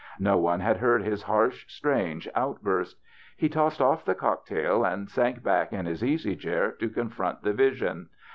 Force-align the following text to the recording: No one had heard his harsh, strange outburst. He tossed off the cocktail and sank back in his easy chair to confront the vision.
No 0.19 0.35
one 0.39 0.61
had 0.61 0.77
heard 0.77 1.03
his 1.03 1.21
harsh, 1.21 1.63
strange 1.67 2.27
outburst. 2.33 2.97
He 3.37 3.47
tossed 3.49 3.79
off 3.79 4.03
the 4.03 4.15
cocktail 4.15 4.83
and 4.83 5.07
sank 5.07 5.43
back 5.43 5.71
in 5.73 5.85
his 5.85 6.03
easy 6.03 6.35
chair 6.35 6.71
to 6.79 6.89
confront 6.89 7.43
the 7.43 7.53
vision. 7.53 8.09